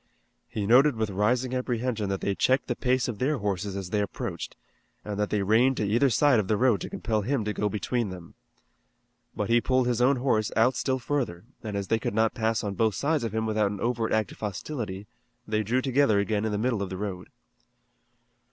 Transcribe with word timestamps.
He 0.49 0.65
noted 0.65 0.95
with 0.95 1.11
rising 1.11 1.53
apprehension 1.53 2.09
that 2.09 2.21
they 2.21 2.33
checked 2.33 2.65
the 2.65 2.75
pace 2.75 3.07
of 3.07 3.19
their 3.19 3.37
horses 3.37 3.75
as 3.75 3.91
they 3.91 4.01
approached, 4.01 4.55
and 5.05 5.19
that 5.19 5.29
they 5.29 5.43
reined 5.43 5.77
to 5.77 5.85
either 5.85 6.09
side 6.09 6.39
of 6.39 6.47
the 6.47 6.57
road 6.57 6.81
to 6.81 6.89
compel 6.89 7.21
him 7.21 7.45
to 7.45 7.53
go 7.53 7.69
between 7.69 8.09
them. 8.09 8.33
But 9.35 9.51
he 9.51 9.61
pulled 9.61 9.85
his 9.85 10.01
own 10.01 10.15
horse 10.15 10.51
out 10.55 10.75
still 10.75 10.97
further, 10.97 11.43
and 11.61 11.77
as 11.77 11.89
they 11.89 11.99
could 11.99 12.15
not 12.15 12.33
pass 12.33 12.63
on 12.63 12.73
both 12.73 12.95
sides 12.95 13.23
of 13.23 13.35
him 13.35 13.45
without 13.45 13.69
an 13.69 13.79
overt 13.79 14.11
act 14.11 14.31
of 14.31 14.39
hostility 14.39 15.05
they 15.47 15.61
drew 15.61 15.83
together 15.83 16.17
again 16.19 16.45
in 16.45 16.51
the 16.51 16.57
middle 16.57 16.81
of 16.81 16.89
the 16.89 16.97
road. 16.97 17.29